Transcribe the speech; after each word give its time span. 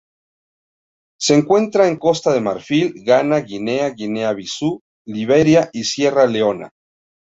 Se 1.19 1.35
encuentra 1.35 1.87
en 1.87 1.97
Costa 1.97 2.33
de 2.33 2.41
Marfil, 2.41 2.91
Ghana, 3.05 3.37
Guinea, 3.41 3.91
Guinea-Bissau, 3.91 4.81
Liberia 5.05 5.69
y 5.73 5.83
Sierra 5.83 6.25
Leona. 6.25 6.71